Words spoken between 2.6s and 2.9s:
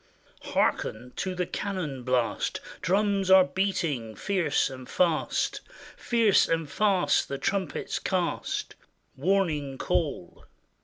I